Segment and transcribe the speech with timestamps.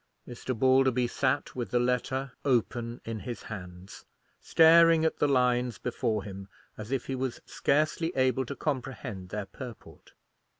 [0.27, 0.57] Mr.
[0.57, 4.03] Balderby sat with the letter open in his hands,
[4.39, 9.45] staring at the lines before him as if he was scarcely able to comprehend their
[9.45, 10.13] purport.